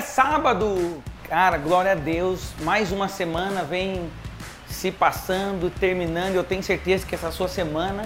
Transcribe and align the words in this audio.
é 0.00 0.02
sábado. 0.02 1.02
Cara, 1.28 1.58
glória 1.58 1.92
a 1.92 1.94
Deus. 1.94 2.54
Mais 2.62 2.90
uma 2.90 3.06
semana 3.06 3.62
vem 3.62 4.10
se 4.66 4.90
passando, 4.90 5.68
terminando. 5.68 6.36
Eu 6.36 6.42
tenho 6.42 6.62
certeza 6.62 7.04
que 7.04 7.14
essa 7.14 7.30
sua 7.30 7.48
semana 7.48 8.04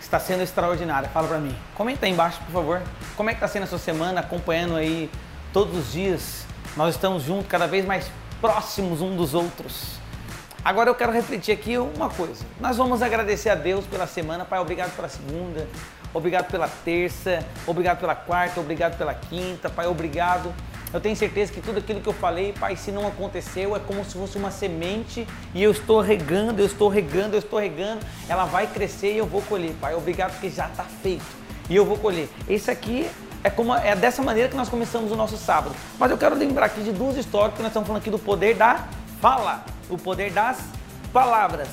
está 0.00 0.20
sendo 0.20 0.44
extraordinária. 0.44 1.08
Fala 1.08 1.26
pra 1.26 1.38
mim. 1.38 1.52
Comenta 1.74 2.06
aí 2.06 2.12
embaixo, 2.12 2.38
por 2.46 2.52
favor. 2.52 2.82
Como 3.16 3.30
é 3.30 3.34
que 3.34 3.40
tá 3.40 3.48
sendo 3.48 3.64
a 3.64 3.66
sua 3.66 3.80
semana, 3.80 4.20
acompanhando 4.20 4.76
aí 4.76 5.10
todos 5.52 5.76
os 5.76 5.92
dias. 5.92 6.46
Nós 6.76 6.94
estamos 6.94 7.24
juntos, 7.24 7.48
cada 7.48 7.66
vez 7.66 7.84
mais 7.84 8.08
próximos 8.40 9.00
um 9.00 9.16
dos 9.16 9.34
outros. 9.34 9.98
Agora 10.64 10.88
eu 10.88 10.94
quero 10.94 11.10
refletir 11.10 11.50
aqui 11.50 11.76
uma 11.76 12.10
coisa. 12.10 12.44
Nós 12.60 12.76
vamos 12.76 13.02
agradecer 13.02 13.50
a 13.50 13.56
Deus 13.56 13.84
pela 13.86 14.06
semana. 14.06 14.44
Pai, 14.44 14.60
obrigado 14.60 14.94
pela 14.94 15.08
segunda, 15.08 15.66
obrigado 16.12 16.48
pela 16.48 16.68
terça, 16.68 17.44
obrigado 17.66 17.98
pela 17.98 18.14
quarta, 18.14 18.60
obrigado 18.60 18.96
pela 18.96 19.14
quinta. 19.14 19.68
Pai, 19.68 19.88
obrigado. 19.88 20.54
Eu 20.94 21.00
tenho 21.00 21.16
certeza 21.16 21.52
que 21.52 21.60
tudo 21.60 21.80
aquilo 21.80 22.00
que 22.00 22.08
eu 22.08 22.12
falei, 22.12 22.52
Pai, 22.52 22.76
se 22.76 22.92
não 22.92 23.04
aconteceu, 23.04 23.74
é 23.74 23.80
como 23.80 24.04
se 24.04 24.12
fosse 24.12 24.38
uma 24.38 24.52
semente 24.52 25.26
e 25.52 25.60
eu 25.60 25.72
estou 25.72 26.00
regando, 26.00 26.62
eu 26.62 26.66
estou 26.66 26.88
regando, 26.88 27.34
eu 27.34 27.40
estou 27.40 27.58
regando. 27.58 27.98
Ela 28.28 28.44
vai 28.44 28.68
crescer 28.68 29.12
e 29.12 29.18
eu 29.18 29.26
vou 29.26 29.42
colher, 29.42 29.74
Pai. 29.80 29.92
Obrigado 29.96 30.30
porque 30.34 30.48
já 30.48 30.68
está 30.68 30.84
feito 30.84 31.24
e 31.68 31.74
eu 31.74 31.84
vou 31.84 31.98
colher. 31.98 32.28
Esse 32.48 32.70
aqui 32.70 33.10
é, 33.42 33.50
como, 33.50 33.74
é 33.74 33.96
dessa 33.96 34.22
maneira 34.22 34.48
que 34.48 34.54
nós 34.54 34.68
começamos 34.68 35.10
o 35.10 35.16
nosso 35.16 35.36
sábado. 35.36 35.74
Mas 35.98 36.12
eu 36.12 36.16
quero 36.16 36.36
lembrar 36.36 36.66
aqui 36.66 36.80
de 36.80 36.92
duas 36.92 37.16
histórias 37.16 37.56
que 37.56 37.60
nós 37.60 37.70
estamos 37.70 37.88
falando 37.88 38.00
aqui 38.00 38.10
do 38.10 38.18
poder 38.20 38.54
da 38.54 38.86
fala, 39.20 39.64
o 39.90 39.98
poder 39.98 40.30
das 40.30 40.60
palavras. 41.12 41.66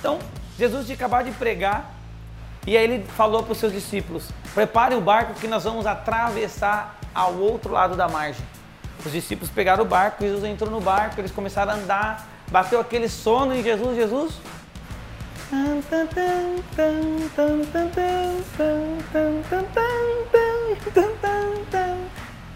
Então, 0.00 0.18
Jesus 0.58 0.84
tinha 0.86 0.96
acabado 0.96 1.26
de 1.26 1.32
pregar 1.32 1.94
e 2.66 2.76
aí 2.76 2.82
ele 2.82 3.04
falou 3.16 3.44
para 3.44 3.52
os 3.52 3.58
seus 3.58 3.72
discípulos: 3.72 4.30
preparem 4.52 4.98
o 4.98 5.00
barco 5.00 5.34
que 5.34 5.46
nós 5.46 5.62
vamos 5.62 5.86
atravessar 5.86 6.98
ao 7.14 7.34
outro 7.34 7.72
lado 7.72 7.94
da 7.94 8.08
margem. 8.08 8.44
Os 9.04 9.12
discípulos 9.12 9.50
pegaram 9.50 9.84
o 9.84 9.86
barco, 9.86 10.22
Jesus 10.22 10.44
entrou 10.44 10.70
no 10.70 10.80
barco, 10.80 11.20
eles 11.20 11.30
começaram 11.30 11.72
a 11.72 11.74
andar, 11.76 12.28
bateu 12.50 12.80
aquele 12.80 13.08
sono 13.08 13.54
em 13.54 13.62
Jesus, 13.62 13.96
Jesus. 13.96 14.34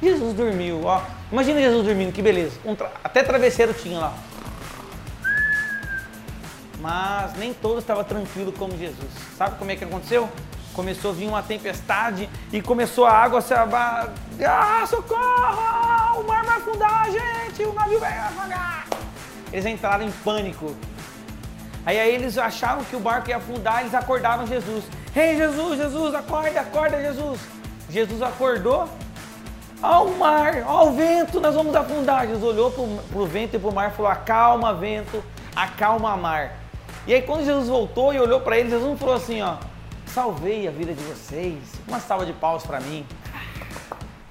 Jesus 0.02 0.34
dormiu, 0.34 0.84
ó. 0.84 1.02
Imagina 1.30 1.60
Jesus 1.60 1.86
dormindo, 1.86 2.12
que 2.12 2.22
beleza. 2.22 2.58
Um 2.64 2.74
tra... 2.74 2.90
Até 3.04 3.22
travesseiro 3.22 3.74
tinha 3.74 3.98
lá. 3.98 4.14
Mas 6.80 7.36
nem 7.36 7.52
todo 7.52 7.78
estava 7.78 8.02
tranquilo 8.04 8.52
como 8.52 8.76
Jesus. 8.76 9.10
Sabe 9.36 9.56
como 9.58 9.70
é 9.70 9.76
que 9.76 9.84
aconteceu? 9.84 10.28
Começou 10.72 11.10
a 11.10 11.14
vir 11.14 11.28
uma 11.28 11.42
tempestade 11.42 12.28
e 12.52 12.62
começou 12.62 13.04
a 13.04 13.12
água 13.12 13.40
se 13.40 13.52
abalar. 13.52 14.12
Ah, 14.40 14.86
socorro! 14.86 15.87
O 16.18 16.24
mar 16.24 16.44
vai 16.44 16.56
afundar, 16.56 17.06
gente! 17.12 17.62
O 17.62 17.72
navio 17.72 18.00
vai 18.00 18.18
afogar! 18.18 18.86
Eles 19.52 19.64
entraram 19.64 20.04
em 20.04 20.10
pânico. 20.10 20.74
Aí, 21.86 21.98
aí 21.98 22.12
eles 22.12 22.36
acharam 22.36 22.82
que 22.82 22.96
o 22.96 23.00
barco 23.00 23.30
ia 23.30 23.36
afundar, 23.36 23.82
eles 23.82 23.94
acordaram 23.94 24.44
Jesus. 24.44 24.84
Ei, 25.14 25.30
hey, 25.30 25.36
Jesus, 25.36 25.78
Jesus, 25.78 26.14
acorda, 26.16 26.60
acorda, 26.60 27.00
Jesus. 27.00 27.40
Jesus 27.88 28.20
acordou. 28.20 28.88
Ó 29.80 30.04
o 30.06 30.18
mar, 30.18 30.64
ó 30.66 30.88
o 30.88 30.92
vento, 30.92 31.40
nós 31.40 31.54
vamos 31.54 31.74
afundar. 31.76 32.26
Jesus 32.26 32.42
olhou 32.42 32.72
para 32.72 33.18
o 33.18 33.26
vento 33.26 33.54
e 33.54 33.58
para 33.60 33.70
o 33.70 33.72
mar 33.72 33.90
e 33.92 33.94
falou: 33.94 34.10
Acalma, 34.10 34.74
vento, 34.74 35.22
acalma, 35.54 36.16
mar. 36.16 36.56
E 37.06 37.14
aí, 37.14 37.22
quando 37.22 37.44
Jesus 37.44 37.68
voltou 37.68 38.12
e 38.12 38.18
olhou 38.18 38.40
para 38.40 38.58
eles, 38.58 38.72
Jesus 38.72 38.88
não 38.88 38.98
falou 38.98 39.14
assim: 39.14 39.40
Ó, 39.40 39.54
salvei 40.04 40.66
a 40.66 40.72
vida 40.72 40.92
de 40.92 41.02
vocês. 41.04 41.62
Uma 41.86 42.00
salva 42.00 42.26
de 42.26 42.32
paus 42.32 42.66
para 42.66 42.80
mim. 42.80 43.06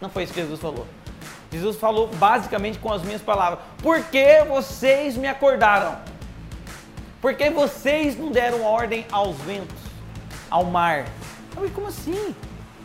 Não 0.02 0.10
foi 0.10 0.24
isso 0.24 0.34
que 0.34 0.42
Jesus 0.42 0.60
falou. 0.60 0.86
Jesus 1.58 1.77
falou 1.77 2.08
basicamente 2.08 2.80
com 2.80 2.91
as 2.91 3.02
minhas 3.02 3.22
palavras: 3.22 3.59
Por 3.81 4.03
que 4.03 4.44
vocês 4.44 5.17
me 5.17 5.27
acordaram? 5.27 5.97
Por 7.22 7.33
que 7.33 7.50
vocês 7.50 8.17
não 8.17 8.31
deram 8.31 8.63
ordem 8.63 9.05
aos 9.11 9.36
ventos, 9.38 9.75
ao 10.50 10.63
mar? 10.63 11.06
Falei, 11.51 11.72
como 11.72 11.88
assim? 11.88 12.35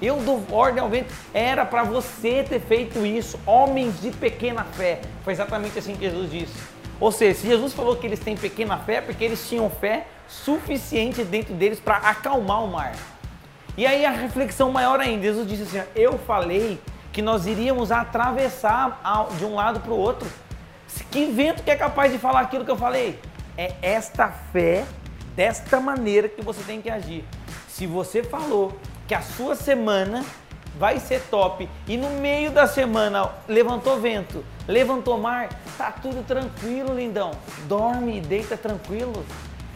Eu 0.00 0.16
dou 0.16 0.42
ordem 0.50 0.82
ao 0.82 0.88
vento. 0.88 1.12
Era 1.32 1.64
para 1.64 1.84
você 1.84 2.42
ter 2.42 2.60
feito 2.60 3.06
isso, 3.06 3.38
homens 3.46 4.00
de 4.00 4.10
pequena 4.10 4.64
fé. 4.64 5.00
Foi 5.22 5.32
exatamente 5.32 5.78
assim 5.78 5.94
que 5.94 6.08
Jesus 6.08 6.30
disse. 6.30 6.54
Ou 6.98 7.12
seja, 7.12 7.40
se 7.40 7.46
Jesus 7.46 7.72
falou 7.72 7.96
que 7.96 8.06
eles 8.06 8.18
têm 8.18 8.36
pequena 8.36 8.78
fé, 8.78 8.94
é 8.96 9.00
porque 9.00 9.22
eles 9.22 9.48
tinham 9.48 9.68
fé 9.68 10.06
suficiente 10.26 11.22
dentro 11.22 11.54
deles 11.54 11.78
para 11.78 11.96
acalmar 11.98 12.64
o 12.64 12.68
mar. 12.68 12.94
E 13.76 13.86
aí 13.86 14.04
a 14.04 14.10
reflexão 14.10 14.70
maior 14.70 14.98
ainda, 14.98 15.22
Jesus 15.22 15.48
disse 15.48 15.62
assim: 15.62 15.88
Eu 15.94 16.18
falei 16.18 16.80
que 17.12 17.20
nós 17.20 17.46
iríamos 17.46 17.92
atravessar 17.92 19.28
de 19.38 19.44
um 19.44 19.54
lado 19.54 19.80
para 19.80 19.92
o 19.92 19.96
outro. 19.96 20.28
Que 21.10 21.26
vento 21.26 21.62
que 21.62 21.70
é 21.70 21.76
capaz 21.76 22.10
de 22.10 22.18
falar 22.18 22.40
aquilo 22.40 22.64
que 22.64 22.70
eu 22.70 22.76
falei? 22.76 23.18
É 23.56 23.74
esta 23.82 24.28
fé, 24.28 24.84
desta 25.36 25.78
maneira 25.78 26.28
que 26.28 26.42
você 26.42 26.62
tem 26.62 26.80
que 26.80 26.88
agir. 26.88 27.24
Se 27.68 27.86
você 27.86 28.22
falou 28.22 28.76
que 29.06 29.14
a 29.14 29.20
sua 29.20 29.54
semana 29.54 30.24
vai 30.78 30.98
ser 30.98 31.20
top 31.30 31.68
e 31.86 31.96
no 31.98 32.10
meio 32.10 32.50
da 32.50 32.66
semana 32.66 33.30
levantou 33.46 34.00
vento, 34.00 34.42
levantou 34.66 35.18
mar, 35.18 35.50
tá 35.76 35.90
tudo 35.90 36.24
tranquilo, 36.26 36.94
lindão. 36.94 37.32
Dorme 37.68 38.18
e 38.18 38.20
deita 38.20 38.56
tranquilo. 38.56 39.24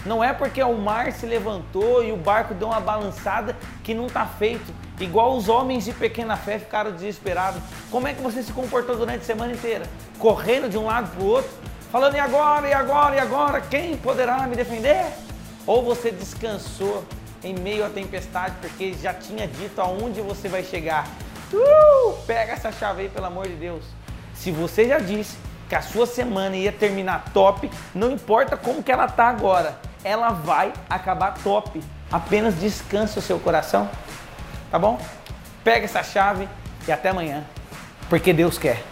Não 0.06 0.22
é 0.22 0.32
porque 0.32 0.62
o 0.62 0.74
mar 0.78 1.12
se 1.12 1.26
levantou 1.26 2.03
e 2.03 2.12
o 2.12 2.16
barco 2.16 2.54
deu 2.54 2.68
uma 2.68 2.80
balançada 2.80 3.56
que 3.82 3.92
não 3.92 4.06
tá 4.06 4.24
feito. 4.24 4.72
Igual 4.98 5.36
os 5.36 5.48
homens 5.48 5.84
de 5.84 5.92
pequena 5.92 6.36
fé 6.36 6.58
ficaram 6.58 6.90
desesperados. 6.90 7.60
Como 7.90 8.08
é 8.08 8.14
que 8.14 8.22
você 8.22 8.42
se 8.42 8.52
comportou 8.52 8.96
durante 8.96 9.20
a 9.20 9.24
semana 9.24 9.52
inteira? 9.52 9.84
Correndo 10.18 10.68
de 10.68 10.78
um 10.78 10.86
lado 10.86 11.10
para 11.14 11.22
o 11.22 11.26
outro, 11.26 11.50
falando 11.92 12.14
e 12.14 12.18
agora, 12.18 12.68
e 12.68 12.72
agora, 12.72 13.16
e 13.16 13.18
agora? 13.18 13.60
Quem 13.60 13.96
poderá 13.96 14.46
me 14.46 14.56
defender? 14.56 15.06
Ou 15.66 15.82
você 15.82 16.10
descansou 16.10 17.04
em 17.44 17.54
meio 17.54 17.84
à 17.84 17.90
tempestade, 17.90 18.54
porque 18.60 18.94
já 18.94 19.12
tinha 19.12 19.46
dito 19.46 19.80
aonde 19.80 20.20
você 20.20 20.48
vai 20.48 20.62
chegar. 20.62 21.06
Uh, 21.52 22.12
pega 22.26 22.52
essa 22.52 22.72
chave 22.72 23.02
aí, 23.02 23.08
pelo 23.08 23.26
amor 23.26 23.46
de 23.46 23.54
Deus. 23.54 23.84
Se 24.34 24.50
você 24.50 24.88
já 24.88 24.98
disse 24.98 25.36
que 25.68 25.74
a 25.74 25.82
sua 25.82 26.06
semana 26.06 26.56
ia 26.56 26.72
terminar 26.72 27.26
top, 27.32 27.70
não 27.94 28.10
importa 28.10 28.56
como 28.56 28.82
que 28.82 28.90
ela 28.90 29.08
tá 29.08 29.28
agora, 29.28 29.78
ela 30.02 30.30
vai 30.30 30.72
acabar 30.88 31.34
top. 31.42 31.82
Apenas 32.10 32.54
descanse 32.58 33.18
o 33.18 33.22
seu 33.22 33.38
coração, 33.38 33.88
tá 34.71 34.78
bom? 34.78 35.00
Pega 35.65 35.84
essa 35.84 36.03
chave 36.03 36.49
e 36.87 36.93
até 36.93 37.09
amanhã, 37.09 37.44
porque 38.09 38.32
Deus 38.32 38.59
quer. 38.59 38.82